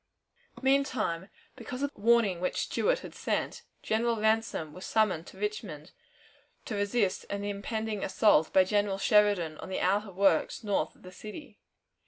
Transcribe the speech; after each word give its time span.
Meantime, 0.63 1.29
because 1.55 1.83
of 1.83 1.93
the 1.93 2.01
warning 2.01 2.39
which 2.41 2.61
Stuart 2.61 3.01
had 3.01 3.13
sent, 3.13 3.61
General 3.83 4.17
Ransom 4.19 4.73
was 4.73 4.83
summoned 4.83 5.27
to 5.27 5.37
Richmond 5.37 5.91
to 6.65 6.73
resist 6.73 7.27
an 7.29 7.43
impending 7.43 8.03
assault 8.03 8.51
by 8.51 8.63
General 8.63 8.97
Sheridan 8.97 9.59
on 9.59 9.69
the 9.69 9.79
outer 9.79 10.11
works 10.11 10.63
north 10.63 10.95
of 10.95 11.03
the 11.03 11.11
city. 11.11 11.59